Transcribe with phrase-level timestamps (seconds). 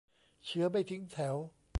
[0.45, 1.35] เชื้อไม่ทิ้งแถว